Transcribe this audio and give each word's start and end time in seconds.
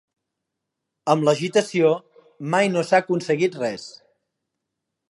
Amb 1.13 1.27
l'agitació 1.27 1.91
mai 2.55 2.73
no 2.73 2.85
s 2.89 2.97
ha 2.99 3.05
aconseguit 3.07 3.63
res. 3.63 3.87